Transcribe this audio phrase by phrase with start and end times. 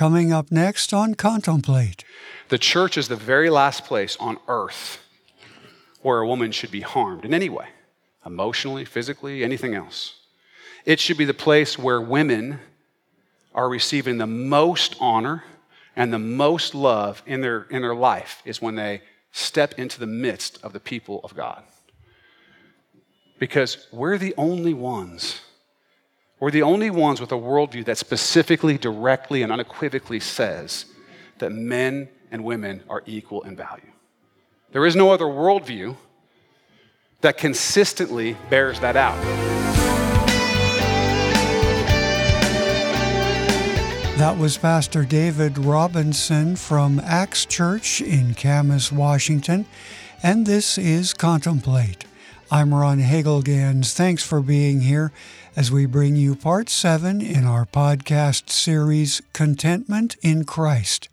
[0.00, 2.04] coming up next on Contemplate.
[2.48, 5.06] The church is the very last place on earth
[6.00, 7.66] where a woman should be harmed in any way
[8.24, 10.14] emotionally, physically, anything else.
[10.86, 12.60] It should be the place where women
[13.54, 15.44] are receiving the most honor
[15.94, 20.06] and the most love in their, in their life is when they step into the
[20.06, 21.62] midst of the people of God.
[23.38, 25.42] Because we're the only ones,
[26.40, 30.86] we're the only ones with a worldview that specifically, directly, and unequivocally says
[31.38, 33.92] that men and women are equal in value.
[34.72, 35.96] There is no other worldview
[37.20, 39.20] that consistently bears that out.
[44.16, 49.66] That was Pastor David Robinson from Acts Church in Camas, Washington,
[50.22, 52.09] and this is Contemplate.
[52.52, 53.92] I'm Ron Hagelgans.
[53.92, 55.12] Thanks for being here
[55.54, 61.08] as we bring you part seven in our podcast series, Contentment in Christ.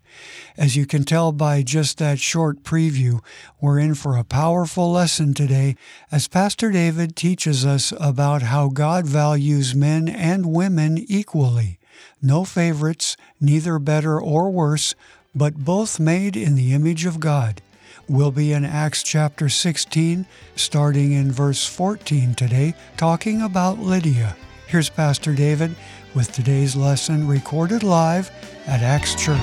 [0.56, 3.20] As you can tell by just that short preview,
[3.60, 5.76] we're in for a powerful lesson today
[6.10, 11.78] as Pastor David teaches us about how God values men and women equally
[12.20, 14.96] no favorites, neither better or worse,
[15.36, 17.62] but both made in the image of God.
[18.10, 20.24] We'll be in Acts chapter 16,
[20.56, 24.34] starting in verse 14 today, talking about Lydia.
[24.66, 25.76] Here's Pastor David
[26.14, 28.30] with today's lesson recorded live
[28.66, 29.38] at Acts Church.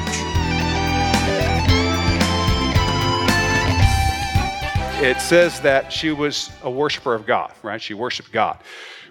[5.00, 7.80] It says that she was a worshiper of God, right?
[7.80, 8.58] She worshiped God,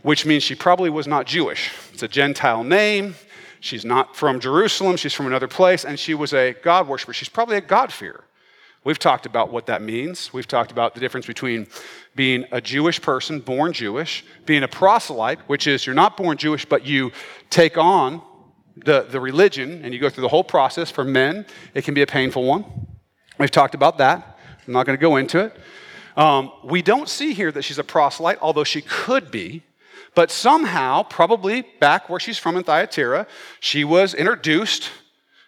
[0.03, 1.71] which means she probably was not Jewish.
[1.93, 3.15] It's a Gentile name.
[3.61, 7.13] She's not from Jerusalem, she's from another place, and she was a God worshiper.
[7.13, 8.25] She's probably a God-fearer.
[8.85, 10.31] We've talked about what that means.
[10.33, 11.67] We've talked about the difference between
[12.15, 16.67] being a Jewish person, born Jewish, being a proselyte, which is you're not born Jewish,
[16.67, 17.11] but you
[17.49, 18.21] take on
[18.77, 20.91] the, the religion and you go through the whole process.
[20.91, 22.65] For men, it can be a painful one.
[23.39, 24.39] We've talked about that.
[24.67, 25.57] I'm not going to go into it.
[26.17, 29.63] Um, we don't see here that she's a proselyte, although she could be.
[30.15, 33.27] But somehow, probably back where she's from in Thyatira,
[33.61, 34.91] she was introduced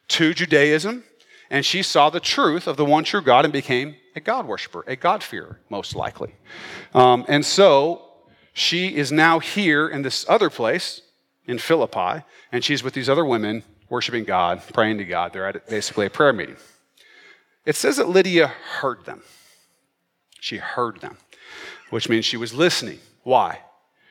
[0.09, 1.05] to Judaism
[1.51, 4.84] and she saw the truth of the one true God and became a God worshiper,
[4.87, 6.34] a God-fearer, most likely.
[6.95, 8.03] Um, and so
[8.53, 11.03] she is now here in this other place
[11.47, 15.33] in Philippi, and she's with these other women worshiping God, praying to God.
[15.33, 16.57] They're at basically a prayer meeting.
[17.65, 18.49] It says that Lydia
[18.81, 19.23] heard them.
[20.41, 21.19] She heard them,
[21.91, 22.99] which means she was listening.
[23.23, 23.61] Why?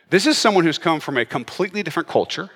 [0.09, 2.52] This is someone who's come from a completely different culture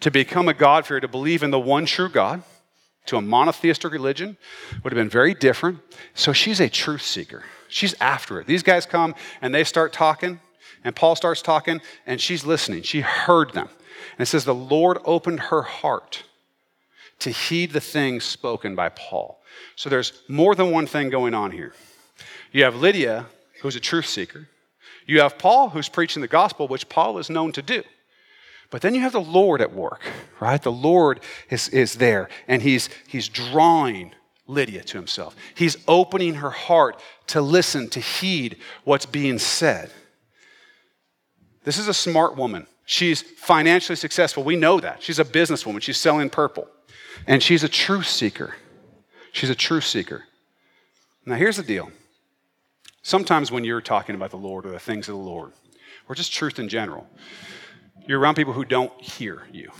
[0.00, 2.42] to become a God-fearer, to believe in the one true God,
[3.06, 4.36] to a monotheistic religion
[4.82, 5.80] would have been very different.
[6.14, 7.44] So she's a truth seeker.
[7.68, 8.46] She's after it.
[8.46, 10.40] These guys come and they start talking,
[10.84, 12.82] and Paul starts talking, and she's listening.
[12.82, 13.68] She heard them.
[14.12, 16.24] And it says, The Lord opened her heart
[17.20, 19.40] to heed the things spoken by Paul.
[19.76, 21.72] So there's more than one thing going on here.
[22.50, 23.26] You have Lydia,
[23.62, 24.48] who's a truth seeker.
[25.06, 27.82] You have Paul who's preaching the gospel, which Paul is known to do.
[28.72, 30.00] But then you have the Lord at work,
[30.40, 30.60] right?
[30.60, 34.12] The Lord is, is there, and he's, he's drawing
[34.46, 35.36] Lydia to himself.
[35.54, 39.90] He's opening her heart to listen, to heed what's being said.
[41.64, 42.66] This is a smart woman.
[42.86, 44.42] She's financially successful.
[44.42, 45.02] We know that.
[45.02, 45.82] She's a businesswoman.
[45.82, 46.66] She's selling purple.
[47.26, 48.54] And she's a truth seeker.
[49.32, 50.24] She's a truth seeker.
[51.26, 51.90] Now, here's the deal
[53.02, 55.52] Sometimes when you're talking about the Lord or the things of the Lord,
[56.08, 57.06] or just truth in general,
[58.06, 59.70] you're around people who don't hear you.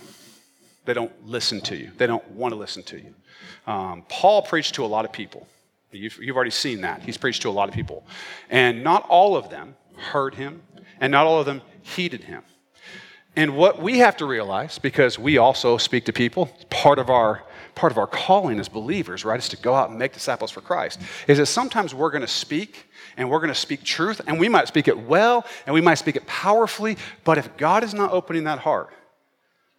[0.84, 1.91] They don't listen to you.
[1.97, 3.15] They don't want to listen to you.
[3.66, 5.47] Um, Paul preached to a lot of people.
[5.93, 7.03] You've, you've already seen that.
[7.03, 8.06] He's preached to a lot of people.
[8.50, 10.62] And not all of them heard him,
[11.00, 12.43] and not all of them heeded him.
[13.37, 17.43] And what we have to realize, because we also speak to people, part of our
[17.75, 20.60] part of our calling as believers, right, is to go out and make disciples for
[20.60, 24.38] Christ, is that sometimes we're going to speak and we're going to speak truth, and
[24.38, 27.94] we might speak it well, and we might speak it powerfully, but if God is
[27.94, 28.90] not opening that heart,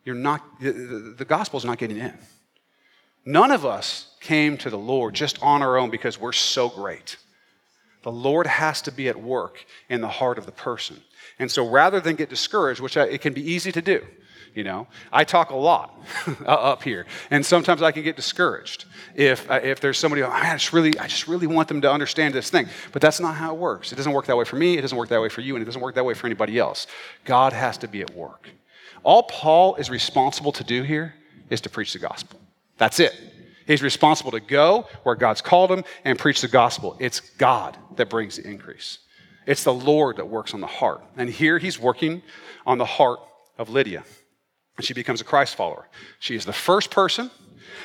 [0.05, 2.13] you're not, the, the, is not getting in.
[3.25, 7.18] None of us came to the Lord just on our own because we're so great.
[8.01, 11.01] The Lord has to be at work in the heart of the person.
[11.39, 14.06] And so rather than get discouraged, which I, it can be easy to do,
[14.53, 14.88] you know?
[15.11, 16.00] I talk a lot
[16.45, 18.85] up here and sometimes i can get discouraged
[19.15, 22.33] if, uh, if there's somebody I just really i just really want them to understand
[22.33, 23.91] this thing but that's not how it works.
[23.91, 25.61] It doesn't work that way for me it doesn't work that way for you and
[25.61, 26.88] it doesn't work that way for anybody else.
[27.25, 28.50] God has to be at work.
[29.03, 31.15] All paul is responsible to do here
[31.50, 32.39] is to preach the gospel.
[32.77, 33.13] That's it.
[33.65, 36.97] He's responsible to go where god's called him and preach the gospel.
[37.00, 39.00] It's god that brings the increase.
[39.45, 41.03] It's the lord that works on the heart.
[41.17, 42.21] And here he's working
[42.65, 43.19] on the heart
[43.57, 44.03] of lydia
[44.81, 45.88] she becomes a Christ follower.
[46.20, 47.30] She is the first person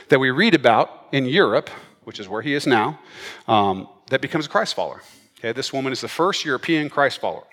[0.09, 1.69] that we read about in Europe,
[2.05, 2.99] which is where he is now,
[3.47, 5.03] um, that becomes a Christ follower.
[5.39, 7.45] Okay, this woman is the first European Christ follower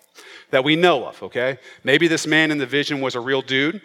[0.51, 1.57] that we know of, okay?
[1.83, 3.81] Maybe this man in the vision was a real dude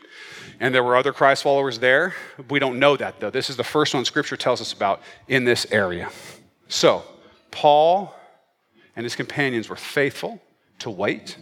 [0.61, 2.15] and there were other Christ followers there.
[2.49, 3.31] We don't know that though.
[3.31, 6.11] This is the first one scripture tells us about in this area.
[6.69, 7.03] So,
[7.51, 8.15] Paul
[8.95, 10.41] and his companions were faithful
[10.81, 11.37] to wait.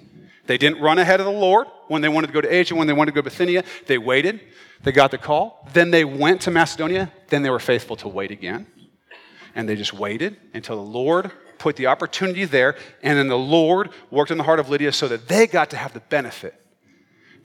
[0.49, 2.87] They didn't run ahead of the Lord when they wanted to go to Asia, when
[2.87, 3.65] they wanted to go to Bithynia.
[3.87, 4.41] They waited.
[4.83, 5.69] They got the call.
[5.75, 7.13] Then they went to Macedonia.
[7.29, 8.67] Then they were faithful to wait again.
[9.55, 12.77] And they just waited until the Lord put the opportunity there.
[13.03, 15.77] And then the Lord worked in the heart of Lydia so that they got to
[15.77, 16.55] have the benefit.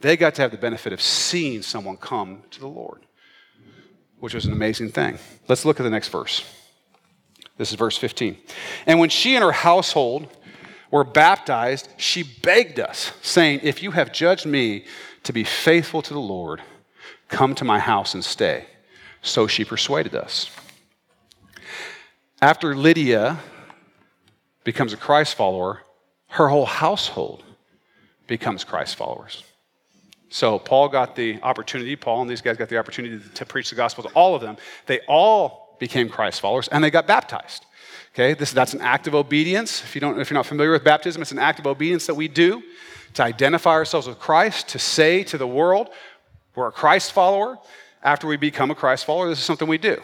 [0.00, 3.04] They got to have the benefit of seeing someone come to the Lord,
[4.18, 5.18] which was an amazing thing.
[5.46, 6.42] Let's look at the next verse.
[7.58, 8.38] This is verse 15.
[8.86, 10.28] And when she and her household
[10.94, 14.84] were baptized, she begged us, saying, If you have judged me
[15.24, 16.62] to be faithful to the Lord,
[17.26, 18.66] come to my house and stay.
[19.20, 20.48] So she persuaded us.
[22.40, 23.40] After Lydia
[24.62, 25.80] becomes a Christ follower,
[26.28, 27.42] her whole household
[28.28, 29.42] becomes Christ followers.
[30.28, 33.74] So Paul got the opportunity, Paul and these guys got the opportunity to preach the
[33.74, 34.58] gospel to all of them.
[34.86, 37.66] They all became Christ followers and they got baptized.
[38.14, 39.82] Okay, this, that's an act of obedience.
[39.82, 42.14] If, you don't, if you're not familiar with baptism, it's an act of obedience that
[42.14, 42.62] we do
[43.14, 45.88] to identify ourselves with Christ, to say to the world,
[46.54, 47.58] we're a Christ follower.
[48.04, 50.00] After we become a Christ follower, this is something we do.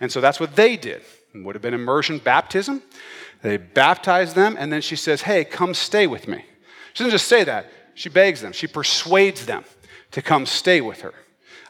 [0.00, 1.02] And so that's what they did.
[1.34, 2.82] It would have been immersion baptism.
[3.42, 6.44] They baptized them, and then she says, Hey, come stay with me.
[6.94, 9.64] She doesn't just say that, she begs them, she persuades them
[10.12, 11.14] to come stay with her.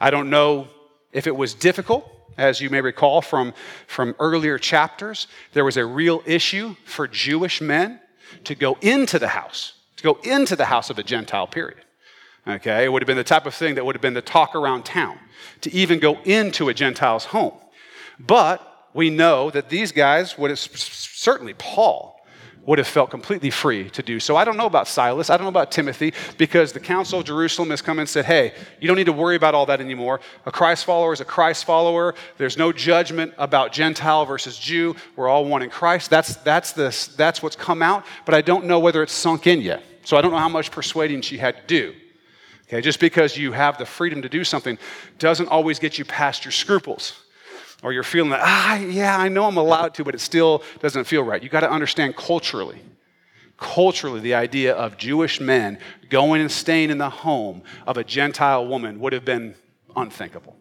[0.00, 0.68] I don't know
[1.12, 2.08] if it was difficult.
[2.36, 3.54] As you may recall from,
[3.86, 8.00] from earlier chapters, there was a real issue for Jewish men
[8.44, 11.80] to go into the house, to go into the house of a Gentile, period.
[12.46, 14.54] Okay, it would have been the type of thing that would have been the talk
[14.54, 15.18] around town,
[15.62, 17.54] to even go into a Gentile's home.
[18.20, 22.15] But we know that these guys would have, certainly Paul,
[22.66, 24.36] would have felt completely free to do so.
[24.36, 25.30] I don't know about Silas.
[25.30, 28.52] I don't know about Timothy because the Council of Jerusalem has come and said, hey,
[28.80, 30.20] you don't need to worry about all that anymore.
[30.44, 32.14] A Christ follower is a Christ follower.
[32.38, 34.96] There's no judgment about Gentile versus Jew.
[35.14, 36.10] We're all one in Christ.
[36.10, 39.60] That's, that's, this, that's what's come out, but I don't know whether it's sunk in
[39.60, 39.82] yet.
[40.04, 41.94] So I don't know how much persuading she had to do.
[42.68, 44.76] Okay, just because you have the freedom to do something
[45.20, 47.25] doesn't always get you past your scruples
[47.82, 51.04] or you're feeling that, ah, yeah, I know I'm allowed to, but it still doesn't
[51.04, 51.42] feel right.
[51.42, 52.80] You got to understand culturally.
[53.58, 55.78] Culturally, the idea of Jewish men
[56.10, 59.54] going and staying in the home of a Gentile woman would have been
[59.94, 60.56] unthinkable.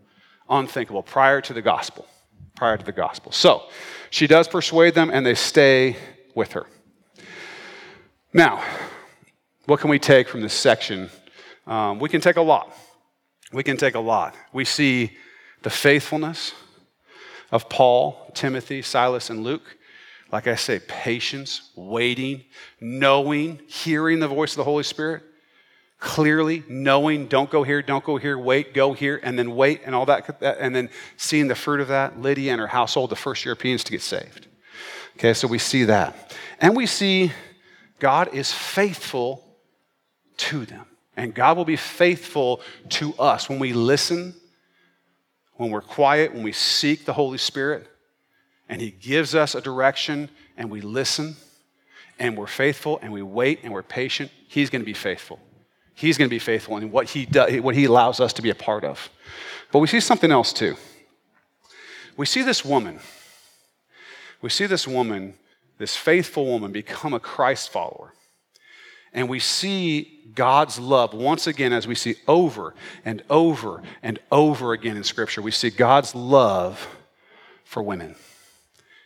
[0.49, 2.07] Unthinkable prior to the gospel.
[2.55, 3.31] Prior to the gospel.
[3.31, 3.63] So,
[4.09, 5.97] she does persuade them and they stay
[6.35, 6.67] with her.
[8.33, 8.63] Now,
[9.65, 11.09] what can we take from this section?
[11.67, 12.75] Um, we can take a lot.
[13.51, 14.35] We can take a lot.
[14.53, 15.17] We see
[15.63, 16.53] the faithfulness,
[17.55, 19.77] of Paul, Timothy, Silas, and Luke.
[20.29, 22.43] Like I say, patience, waiting,
[22.81, 25.23] knowing, hearing the voice of the Holy Spirit,
[25.97, 29.95] clearly knowing, don't go here, don't go here, wait, go here, and then wait, and
[29.95, 32.19] all that, and then seeing the fruit of that.
[32.19, 34.47] Lydia and her household, the first Europeans to get saved.
[35.15, 36.35] Okay, so we see that.
[36.59, 37.31] And we see
[37.99, 39.45] God is faithful
[40.37, 40.85] to them.
[41.15, 42.59] And God will be faithful
[42.89, 44.35] to us when we listen
[45.57, 47.87] when we're quiet, when we seek the Holy Spirit,
[48.67, 51.35] and He gives us a direction, and we listen,
[52.19, 55.39] and we're faithful, and we wait, and we're patient, He's going to be faithful.
[55.95, 58.49] He's going to be faithful in what he, does, what he allows us to be
[58.49, 59.09] a part of.
[59.71, 60.75] But we see something else too.
[62.17, 62.99] We see this woman.
[64.41, 65.35] We see this woman,
[65.77, 68.13] this faithful woman, become a Christ follower.
[69.15, 74.73] And we see God's love once again, as we see over and over and over
[74.73, 75.41] again in Scripture.
[75.41, 76.87] We see God's love
[77.63, 78.15] for women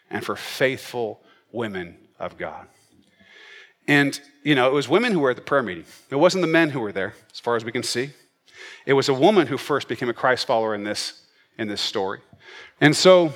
[0.10, 2.68] and for faithful women of God.
[3.88, 5.86] And, you know, it was women who were at the prayer meeting.
[6.10, 8.10] It wasn't the men who were there, as far as we can see.
[8.88, 11.22] It was a woman who first became a Christ follower in this,
[11.60, 12.22] in this story.
[12.82, 13.32] And so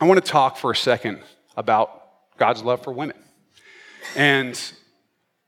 [0.00, 1.20] I want to talk for a second
[1.56, 3.16] about God's love for women.
[4.16, 4.60] And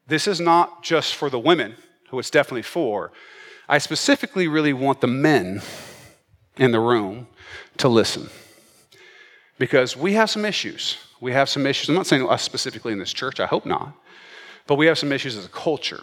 [0.06, 1.76] this is not just for the women,
[2.10, 3.12] who it's definitely for.
[3.68, 5.62] I specifically really want the men
[6.56, 7.28] in the room
[7.78, 8.28] to listen
[9.58, 10.98] because we have some issues.
[11.20, 11.88] We have some issues.
[11.88, 13.94] I'm not saying us specifically in this church, I hope not,
[14.66, 16.02] but we have some issues as a culture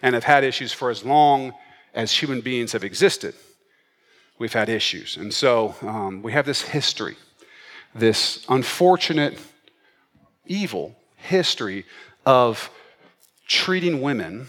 [0.00, 1.52] and have had issues for as long
[1.94, 3.34] as human beings have existed.
[4.38, 5.16] We've had issues.
[5.16, 7.16] And so um, we have this history,
[7.94, 9.38] this unfortunate,
[10.46, 11.84] evil history
[12.24, 12.70] of
[13.46, 14.46] treating women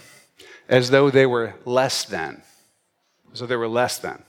[0.68, 2.42] as though they were less than.
[3.32, 4.22] As though they were less than.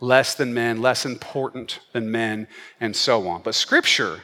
[0.00, 2.48] less than men, less important than men,
[2.80, 3.42] and so on.
[3.42, 4.22] But Scripture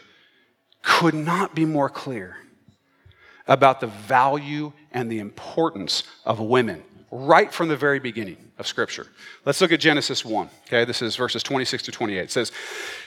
[0.82, 2.36] could not be more clear
[3.46, 9.06] about the value and the importance of women right from the very beginning of Scripture.
[9.44, 10.48] Let's look at Genesis 1.
[10.66, 12.18] Okay, this is verses 26 to 28.
[12.18, 12.50] It says,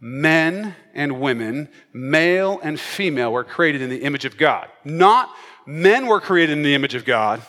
[0.00, 4.68] Men and women, male and female, were created in the image of God.
[4.84, 5.30] Not
[5.64, 7.42] men were created in the image of God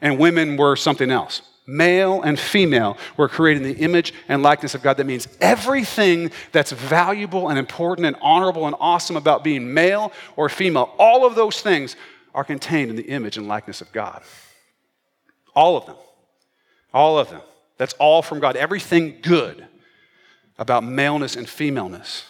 [0.00, 4.74] and women were something else male and female, were created in the image and likeness
[4.74, 4.96] of God.
[4.96, 10.48] That means everything that's valuable and important and honorable and awesome about being male or
[10.48, 11.94] female, all of those things
[12.34, 14.22] are contained in the image and likeness of God.
[15.54, 15.96] All of them.
[16.92, 17.42] All of them.
[17.76, 18.56] That's all from God.
[18.56, 19.64] Everything good
[20.60, 22.24] about maleness and femaleness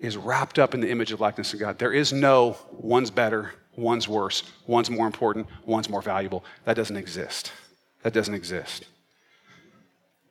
[0.00, 1.78] is wrapped up in the image of likeness of God.
[1.78, 6.44] There is no one's better, one's worse, one's more important, one's more valuable.
[6.64, 7.52] That doesn't exist.
[8.02, 8.84] That doesn't exist.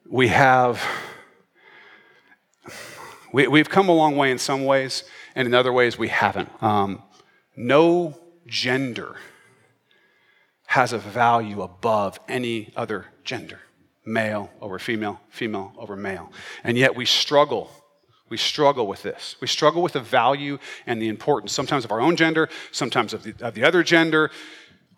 [0.05, 0.83] We have,
[3.31, 6.49] we, we've come a long way in some ways, and in other ways we haven't.
[6.61, 7.01] Um,
[7.55, 9.15] no gender
[10.65, 13.61] has a value above any other gender
[14.05, 16.31] male over female, female over male.
[16.63, 17.71] And yet we struggle.
[18.29, 19.35] We struggle with this.
[19.41, 23.23] We struggle with the value and the importance, sometimes of our own gender, sometimes of
[23.23, 24.31] the, of the other gender,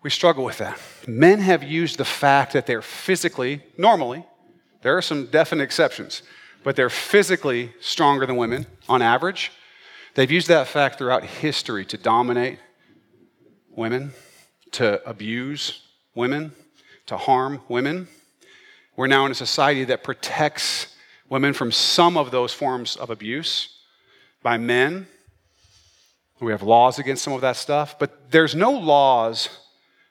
[0.04, 0.78] we struggle with that.
[1.08, 4.24] Men have used the fact that they're physically, normally,
[4.82, 6.22] there are some definite exceptions,
[6.62, 9.50] but they're physically stronger than women on average.
[10.14, 12.58] They've used that fact throughout history to dominate
[13.70, 14.12] women,
[14.72, 15.80] to abuse
[16.14, 16.52] women,
[17.06, 18.06] to harm women.
[18.96, 20.94] We're now in a society that protects
[21.28, 23.68] women from some of those forms of abuse
[24.42, 25.08] by men.
[26.40, 29.48] We have laws against some of that stuff, but there's no laws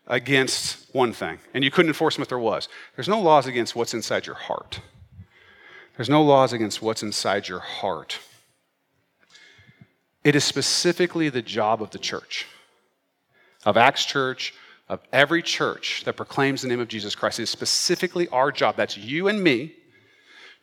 [0.07, 2.67] against one thing, and you couldn't enforce them if there was.
[2.95, 4.81] There's no laws against what's inside your heart.
[5.95, 8.19] There's no laws against what's inside your heart.
[10.23, 12.47] It is specifically the job of the church,
[13.65, 14.53] of Acts Church,
[14.93, 17.39] of every church that proclaims the name of Jesus Christ.
[17.39, 19.73] It is specifically our job, that's you and me,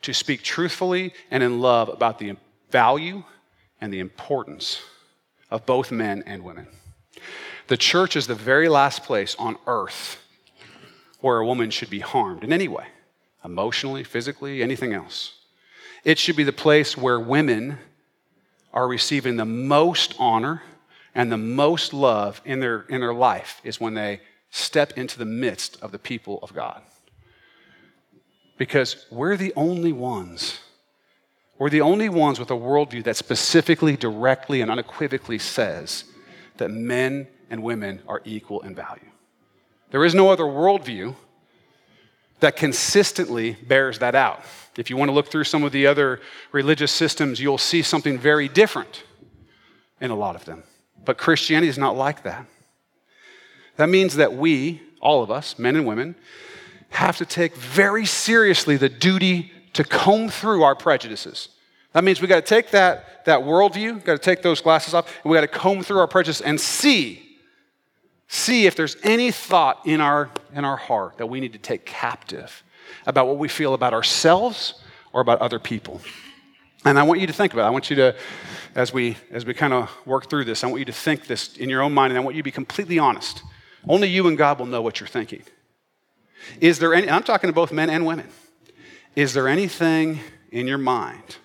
[0.03, 2.37] to speak truthfully and in love about the
[2.71, 3.23] value
[3.81, 4.81] and the importance
[5.49, 6.65] of both men and women.
[7.67, 10.17] The church is the very last place on earth
[11.19, 12.85] where a woman should be harmed in any way
[13.43, 15.33] emotionally, physically, anything else.
[16.05, 17.79] It should be the place where women
[18.71, 20.61] are receiving the most honor
[21.13, 25.25] and the most love in their, in their life is when they step into the
[25.25, 26.81] midst of the people of God.
[28.57, 30.59] Because we're the only ones,
[31.57, 36.05] we're the only ones with a worldview that specifically, directly, and unequivocally says
[36.57, 39.09] that men and women are equal in value.
[39.89, 41.15] There is no other worldview
[42.39, 44.41] that consistently bears that out.
[44.77, 48.17] If you want to look through some of the other religious systems, you'll see something
[48.17, 49.03] very different
[49.99, 50.63] in a lot of them.
[51.05, 52.45] But Christianity is not like that.
[53.77, 56.15] That means that we, all of us, men and women,
[56.89, 61.49] have to take very seriously the duty to comb through our prejudices.
[61.93, 65.11] That means we got to take that, that worldview, got to take those glasses off,
[65.23, 67.31] and we got to comb through our prejudices and see
[68.31, 71.85] see if there's any thought in our, in our heart that we need to take
[71.85, 72.63] captive
[73.05, 74.75] about what we feel about ourselves
[75.11, 75.99] or about other people.
[76.83, 77.67] And I want you to think about it.
[77.67, 78.15] I want you to,
[78.73, 81.55] as we, as we kind of work through this, I want you to think this
[81.57, 83.43] in your own mind, and I want you to be completely honest.
[83.87, 85.43] Only you and God will know what you're thinking.
[86.59, 88.27] Is there any, I'm talking to both men and women,
[89.15, 90.19] is there anything
[90.51, 91.37] in your mind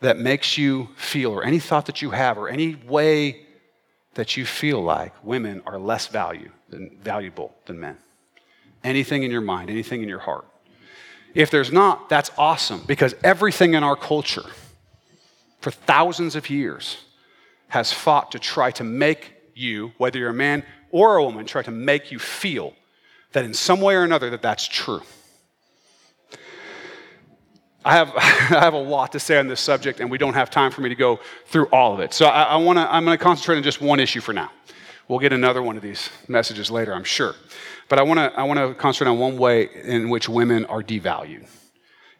[0.00, 3.46] that makes you feel, or any thought that you have, or any way
[4.14, 7.96] that you feel like women are less value than, valuable than men.
[8.84, 10.46] Anything in your mind, anything in your heart.
[11.34, 14.44] If there's not, that's awesome because everything in our culture
[15.60, 16.98] for thousands of years
[17.68, 21.62] has fought to try to make you, whether you're a man or a woman, try
[21.62, 22.74] to make you feel
[23.32, 25.00] that in some way or another that that's true.
[27.84, 30.50] I have, I have a lot to say on this subject, and we don't have
[30.50, 32.12] time for me to go through all of it.
[32.12, 34.50] So I, I wanna, I'm going to concentrate on just one issue for now.
[35.08, 37.34] We'll get another one of these messages later, I'm sure.
[37.88, 41.46] But I want to I wanna concentrate on one way in which women are devalued.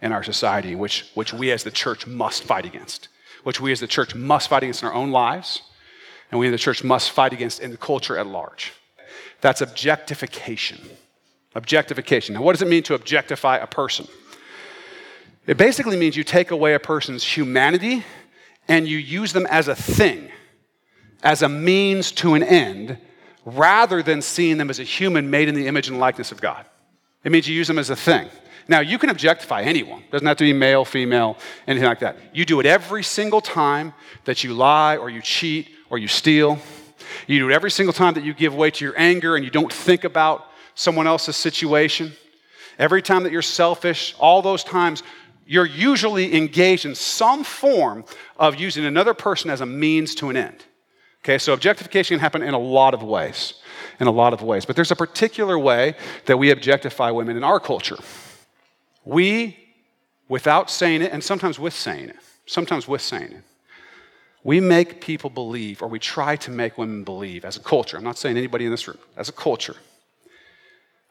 [0.02, 3.08] in our society, which, which we as the church must fight against,
[3.44, 5.62] which we as the church must fight against in our own lives,
[6.30, 8.72] and we in the church must fight against in the culture at large.
[9.40, 10.80] That's objectification.
[11.54, 12.34] Objectification.
[12.34, 14.08] Now, what does it mean to objectify a person?
[15.46, 18.04] It basically means you take away a person's humanity
[18.68, 20.30] and you use them as a thing,
[21.23, 22.99] as a means to an end,
[23.45, 26.64] rather than seeing them as a human made in the image and likeness of God.
[27.25, 28.29] It means you use them as a thing.
[28.69, 30.00] Now, you can objectify anyone.
[30.00, 31.37] It doesn't have to be male, female,
[31.67, 32.17] anything like that.
[32.33, 33.93] You do it every single time
[34.25, 36.59] that you lie or you cheat or you steal.
[37.26, 39.50] You do it every single time that you give way to your anger and you
[39.50, 42.12] don't think about someone else's situation.
[42.79, 45.02] Every time that you're selfish, all those times,
[45.47, 48.05] you're usually engaged in some form
[48.38, 50.64] of using another person as a means to an end.
[51.25, 53.55] Okay, so objectification can happen in a lot of ways.
[54.00, 54.64] In a lot of ways.
[54.64, 55.95] But there's a particular way
[56.26, 57.99] that we objectify women in our culture.
[59.05, 59.57] We,
[60.29, 63.45] without saying it, and sometimes with saying it, sometimes with saying it,
[64.43, 67.97] we make people believe, or we try to make women believe as a culture.
[67.97, 69.76] I'm not saying anybody in this room, as a culture.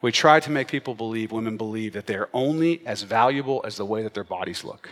[0.02, 3.86] We try to make people believe, women believe, that they're only as valuable as the
[3.86, 4.90] way that their bodies look.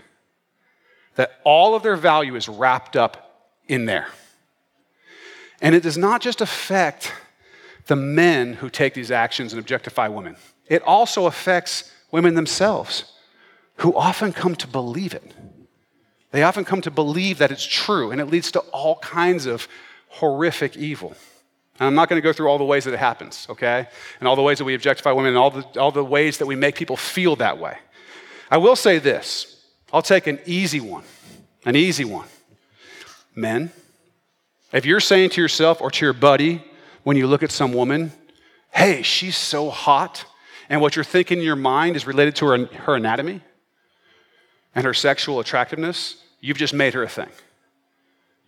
[1.17, 4.07] That all of their value is wrapped up in there.
[5.61, 7.13] And it does not just affect
[7.87, 10.37] the men who take these actions and objectify women,
[10.69, 13.13] it also affects women themselves
[13.77, 15.35] who often come to believe it.
[16.33, 19.67] They often come to believe that it's true, and it leads to all kinds of
[20.09, 21.17] horrific evil.
[21.79, 23.89] And I'm not going to go through all the ways that it happens, okay?
[24.21, 26.47] And all the ways that we objectify women and all the, all the ways that
[26.47, 27.79] we make people feel that way.
[28.51, 31.05] I will say this I'll take an easy one,
[31.65, 32.29] an easy one.
[33.35, 33.73] Men,
[34.73, 36.65] if you're saying to yourself or to your buddy
[37.03, 38.13] when you look at some woman,
[38.73, 40.25] hey, she's so hot,
[40.69, 43.41] and what you're thinking in your mind is related to her, her anatomy
[44.75, 47.29] and her sexual attractiveness, you've just made her a thing.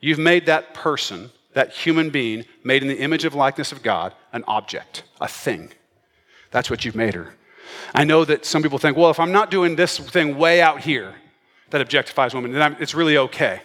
[0.01, 4.15] You've made that person, that human being, made in the image of likeness of God,
[4.33, 5.73] an object, a thing.
[6.51, 7.35] That's what you've made her.
[7.95, 10.81] I know that some people think, well, if I'm not doing this thing way out
[10.81, 11.15] here
[11.71, 13.63] that objectifies women, then I'm, it's really okay.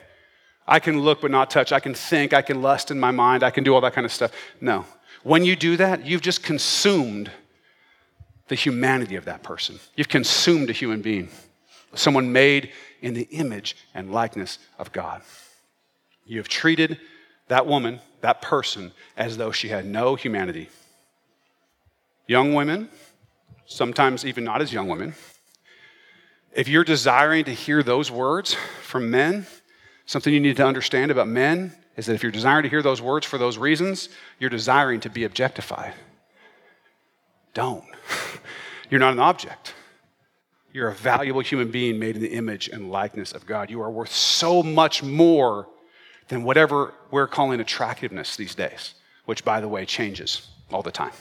[0.67, 1.71] I can look but not touch.
[1.71, 2.34] I can think.
[2.34, 3.43] I can lust in my mind.
[3.43, 4.32] I can do all that kind of stuff.
[4.60, 4.86] No.
[5.23, 7.32] When you do that, you've just consumed
[8.47, 9.80] the humanity of that person.
[9.95, 11.30] You've consumed a human being,
[11.93, 15.21] someone made in the image and likeness of God.
[16.25, 16.99] You have treated
[17.47, 20.69] that woman, that person, as though she had no humanity.
[22.27, 22.89] Young women,
[23.65, 25.15] sometimes even not as young women,
[26.53, 29.45] if you're desiring to hear those words from men,
[30.08, 33.02] something you need to understand about men is that if you're desiring to hear those
[33.02, 35.93] words for those reasons, you're desiring to be objectified.
[37.54, 37.84] Don't.
[38.89, 39.74] You're not an object.
[40.72, 43.70] You're a valuable human being made in the image and likeness of God.
[43.70, 45.67] You are worth so much more
[46.30, 48.93] than whatever we're calling attractiveness these days,
[49.26, 51.12] which, by the way, changes all the time.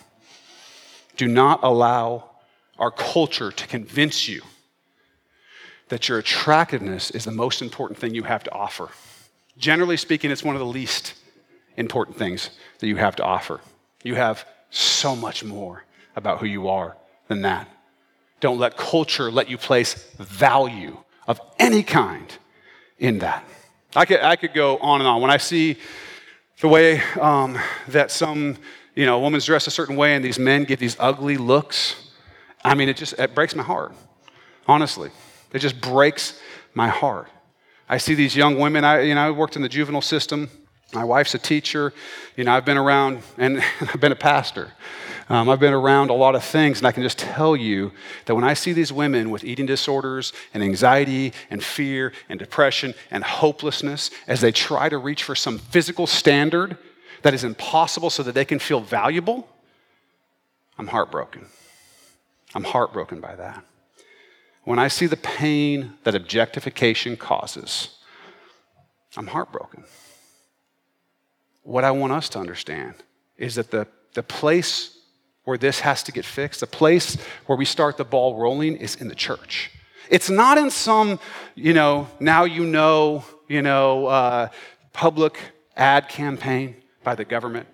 [1.16, 2.30] Do not allow
[2.78, 4.42] our culture to convince you
[5.88, 8.88] that your attractiveness is the most important thing you have to offer.
[9.58, 11.14] Generally speaking, it's one of the least
[11.76, 13.60] important things that you have to offer.
[14.02, 16.96] You have so much more about who you are
[17.28, 17.68] than that.
[18.40, 22.26] Don't let culture let you place value of any kind
[22.98, 23.44] in that.
[23.94, 25.22] I could, I could go on and on.
[25.22, 25.78] When I see
[26.60, 28.58] the way um, that some,
[28.94, 32.10] you know, woman's dressed a certain way and these men get these ugly looks,
[32.64, 33.94] I mean, it just it breaks my heart,
[34.66, 35.10] honestly.
[35.52, 36.40] It just breaks
[36.74, 37.28] my heart.
[37.88, 40.50] I see these young women, I, you know, I worked in the juvenile system.
[40.92, 41.92] My wife's a teacher.
[42.36, 44.72] You know, I've been around, and I've been a pastor.
[45.28, 47.90] Um, I've been around a lot of things, and I can just tell you
[48.26, 52.94] that when I see these women with eating disorders and anxiety and fear and depression
[53.10, 56.78] and hopelessness as they try to reach for some physical standard
[57.22, 59.48] that is impossible so that they can feel valuable,
[60.78, 61.46] I'm heartbroken.
[62.54, 63.64] I'm heartbroken by that.
[64.66, 67.90] When I see the pain that objectification causes,
[69.16, 69.84] I'm heartbroken.
[71.62, 72.94] What I want us to understand
[73.36, 74.98] is that the, the place
[75.44, 78.96] where this has to get fixed, the place where we start the ball rolling is
[78.96, 79.70] in the church.
[80.10, 81.20] It's not in some,
[81.54, 84.48] you know, now you know, you know, uh,
[84.92, 85.38] public
[85.76, 86.74] ad campaign
[87.04, 87.68] by the government.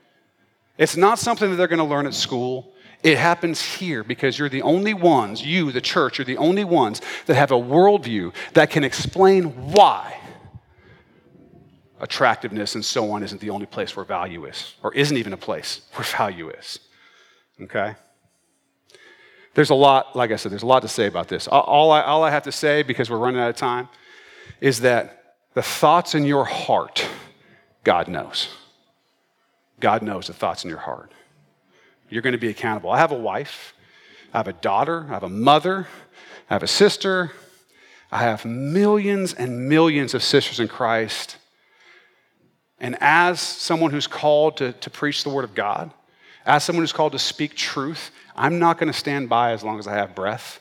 [0.77, 2.72] It's not something that they're going to learn at school.
[3.03, 7.01] It happens here because you're the only ones, you, the church, are the only ones
[7.27, 10.19] that have a worldview that can explain why
[12.01, 15.37] attractiveness and so on isn't the only place where value is, or isn't even a
[15.37, 16.79] place where value is.
[17.61, 17.95] Okay?
[19.55, 21.47] There's a lot, like I said, there's a lot to say about this.
[21.47, 23.89] All I, all I have to say, because we're running out of time,
[24.61, 27.07] is that the thoughts in your heart,
[27.85, 28.49] God knows.
[29.79, 31.13] God knows the thoughts in your heart.
[32.13, 32.91] You're going to be accountable.
[32.91, 33.73] I have a wife,
[34.35, 35.89] I have a daughter, I have a mother,
[36.51, 37.33] I have a sister,
[38.11, 41.39] I have millions and millions of sisters in Christ.
[42.79, 45.91] And as someone who's called to, to preach the Word of God,
[46.45, 49.79] as someone who's called to speak truth, I'm not going to stand by as long
[49.79, 50.61] as I have breath.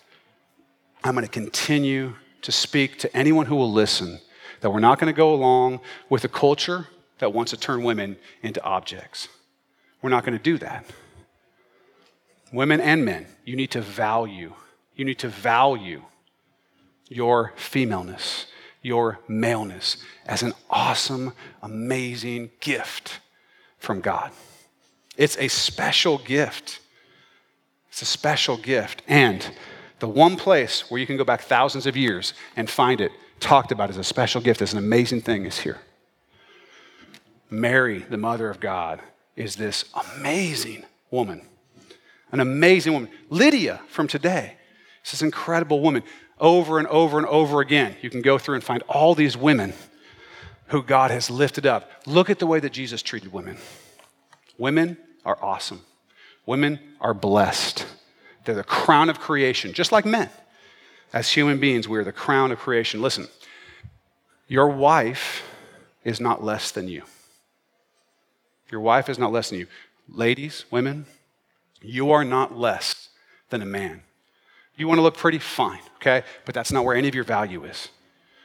[1.04, 4.22] I'm going to continue to speak to anyone who will listen
[4.62, 6.88] that we're not going to go along with a culture
[7.20, 9.28] that wants to turn women into objects.
[10.02, 10.86] We're not going to do that.
[12.52, 14.54] Women and men, you need to value,
[14.96, 16.04] you need to value
[17.08, 18.48] your femaleness,
[18.82, 23.20] your maleness as an awesome, amazing gift
[23.78, 24.32] from God.
[25.18, 26.80] It's a special gift.
[27.90, 29.02] It's a special gift.
[29.08, 29.46] And
[30.00, 33.72] the one place where you can go back thousands of years and find it talked
[33.72, 35.80] about as a special gift, as an amazing thing, is here.
[37.50, 39.02] Mary, the mother of God,
[39.36, 39.86] is this
[40.16, 41.42] amazing woman.
[42.32, 43.10] An amazing woman.
[43.30, 44.58] Lydia from today
[45.04, 46.04] This is this incredible woman.
[46.40, 49.74] Over and over and over again, you can go through and find all these women
[50.68, 51.92] who God has lifted up.
[52.08, 53.58] Look at the way that Jesus treated women.
[54.58, 55.82] Women are awesome,
[56.46, 57.86] women are blessed.
[58.44, 60.30] They're the crown of creation, just like men.
[61.14, 63.02] As human beings, we are the crown of creation.
[63.02, 63.28] Listen,
[64.48, 65.44] your wife
[66.04, 67.04] is not less than you.
[68.72, 69.68] Your wife is not less than you.
[70.10, 71.06] Ladies, women,
[71.82, 73.10] you are not less
[73.50, 74.02] than a man.
[74.78, 76.24] You want to look pretty, fine, okay?
[76.46, 77.90] But that's not where any of your value is.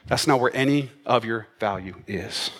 [0.05, 2.51] That's not where any of your value is.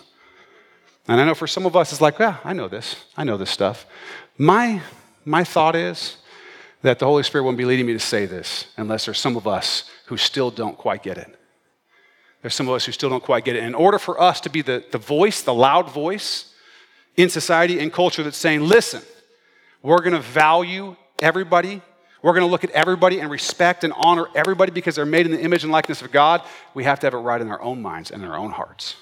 [1.06, 2.96] And I know for some of us, it's like, yeah, I know this.
[3.16, 3.86] I know this stuff.
[4.36, 4.82] My,
[5.24, 6.18] my thought is
[6.82, 9.46] that the Holy Spirit won't be leading me to say this unless there's some of
[9.46, 11.34] us who still don't quite get it.
[12.42, 13.64] There's some of us who still don't quite get it.
[13.64, 16.52] In order for us to be the, the voice, the loud voice
[17.16, 19.02] in society and culture that's saying, listen,
[19.82, 21.82] we're going to value everybody.
[22.22, 25.32] We're going to look at everybody and respect and honor everybody because they're made in
[25.32, 26.42] the image and likeness of God.
[26.74, 28.96] We have to have it right in our own minds and in our own hearts.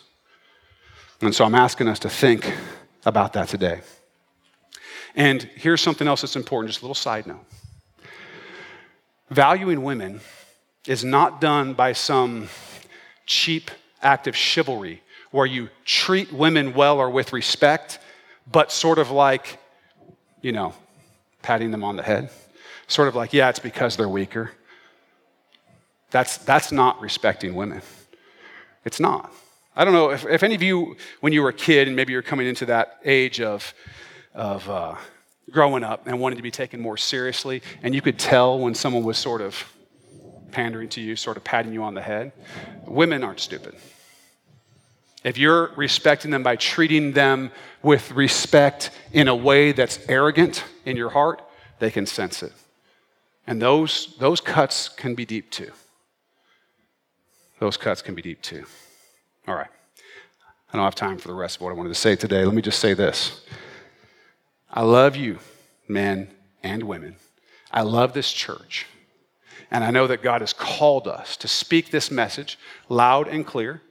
[1.23, 2.53] And so I'm asking us to think
[3.07, 3.81] about that today.
[5.15, 7.45] And here's something else that's important, just a little side note.
[9.31, 10.21] Valuing women
[10.87, 12.49] is not done by some
[13.25, 13.71] cheap
[14.03, 17.99] act of chivalry where you treat women well or with respect,
[18.51, 19.59] but sort of like,
[20.47, 20.73] you know,
[21.43, 22.31] patting them on the head.
[22.87, 24.53] Sort of like, yeah, it's because they're weaker.
[26.13, 27.83] That's, that's not respecting women.
[28.85, 29.33] It's not.
[29.75, 32.13] I don't know if, if any of you, when you were a kid and maybe
[32.13, 33.75] you're coming into that age of,
[34.35, 34.95] of uh,
[35.51, 39.03] growing up and wanting to be taken more seriously, and you could tell when someone
[39.03, 39.61] was sort of
[40.53, 42.31] pandering to you, sort of patting you on the head.
[42.87, 43.75] Women aren't stupid.
[45.27, 47.51] If you're respecting them by treating them
[47.83, 51.43] with respect in a way that's arrogant in your heart,
[51.81, 52.53] they can sense it.
[53.45, 55.73] And those, those cuts can be deep too.
[57.59, 58.67] Those cuts can be deep too.
[59.49, 59.67] All right.
[60.73, 62.45] I don't have time for the rest of what I wanted to say today.
[62.45, 63.45] Let me just say this
[64.71, 65.41] I love you,
[65.89, 66.29] men
[66.63, 67.17] and women.
[67.73, 68.87] I love this church.
[69.73, 73.83] And I know that God has called us to speak this message loud and clear.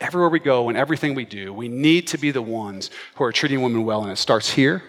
[0.00, 3.32] Everywhere we go and everything we do, we need to be the ones who are
[3.32, 4.02] treating women well.
[4.02, 4.82] And it starts here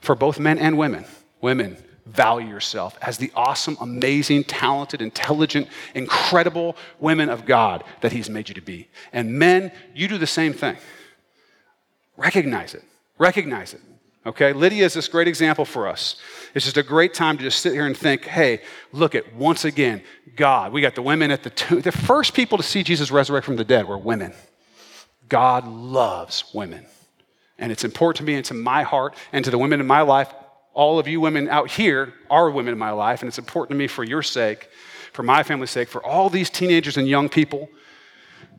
[0.00, 1.04] for both men and women.
[1.40, 8.28] Women, value yourself as the awesome, amazing, talented, intelligent, incredible women of God that He's
[8.28, 8.88] made you to be.
[9.12, 10.76] And men, you do the same thing.
[12.16, 12.84] Recognize it.
[13.18, 13.80] Recognize it.
[14.26, 14.52] Okay?
[14.52, 16.16] Lydia is this great example for us.
[16.54, 19.64] It's just a great time to just sit here and think, hey, look at once
[19.64, 20.02] again,
[20.36, 20.72] God.
[20.72, 21.80] We got the women at the tomb.
[21.80, 24.32] The first people to see Jesus resurrect from the dead were women.
[25.28, 26.86] God loves women.
[27.58, 30.02] And it's important to me and to my heart and to the women in my
[30.02, 30.32] life.
[30.72, 33.78] All of you women out here are women in my life, and it's important to
[33.78, 34.68] me for your sake,
[35.12, 37.68] for my family's sake, for all these teenagers and young people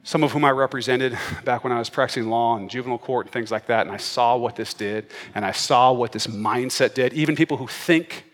[0.06, 3.34] some of whom I represented back when I was practicing law and juvenile court and
[3.34, 3.88] things like that.
[3.88, 7.12] And I saw what this did, and I saw what this mindset did.
[7.14, 8.26] Even people who think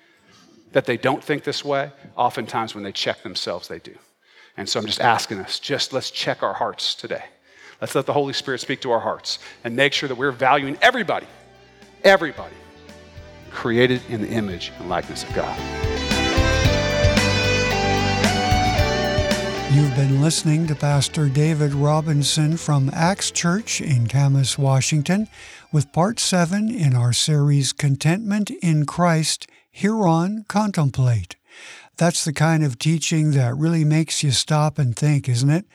[0.74, 3.96] that they don't think this way, oftentimes when they check themselves, they do.
[4.58, 7.24] And so I'm just asking us, just let's check our hearts today.
[7.80, 10.78] Let's let the Holy Spirit speak to our hearts and make sure that we're valuing
[10.82, 11.28] everybody,
[12.04, 12.56] everybody
[13.50, 15.91] created in the image and likeness of God.
[19.74, 25.30] You've been listening to Pastor David Robinson from Acts Church in Camas, Washington,
[25.72, 31.38] with part seven in our series Contentment in Christ here on Contemplate.
[31.96, 35.66] That's the kind of teaching that really makes you stop and think, isn't it?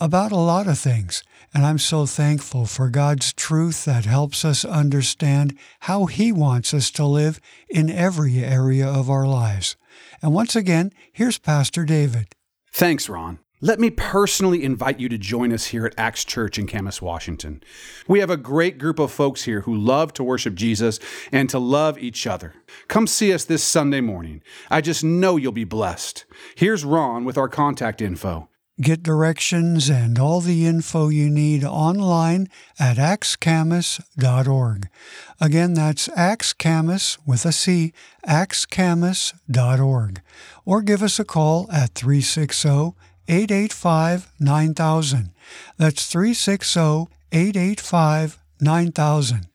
[0.00, 1.22] About a lot of things.
[1.52, 6.90] And I'm so thankful for God's truth that helps us understand how He wants us
[6.92, 7.38] to live
[7.68, 9.76] in every area of our lives.
[10.22, 12.28] And once again, here's Pastor David.
[12.72, 13.38] Thanks, Ron.
[13.64, 17.62] Let me personally invite you to join us here at Acts Church in Camas, Washington.
[18.08, 20.98] We have a great group of folks here who love to worship Jesus
[21.30, 22.54] and to love each other.
[22.88, 24.42] Come see us this Sunday morning.
[24.68, 26.24] I just know you'll be blessed.
[26.56, 28.48] Here's Ron with our contact info.
[28.80, 32.48] Get directions and all the info you need online
[32.80, 34.88] at actscamas.org.
[35.40, 37.92] Again, that's actscamas with a C,
[38.26, 40.20] actscamas.org.
[40.64, 42.94] Or give us a call at 360
[43.28, 45.30] 885 9000.
[45.78, 49.46] That's 360 885 9000.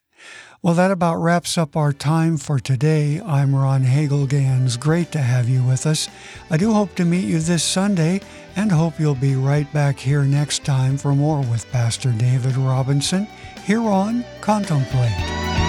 [0.63, 3.21] Well, that about wraps up our time for today.
[3.21, 4.79] I'm Ron Hagelgans.
[4.79, 6.09] Great to have you with us.
[6.49, 8.21] I do hope to meet you this Sunday
[8.55, 13.27] and hope you'll be right back here next time for more with Pastor David Robinson
[13.65, 15.66] here on Contemplate.